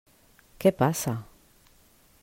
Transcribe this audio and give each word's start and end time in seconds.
Què 0.63 0.71
passa? 0.79 1.15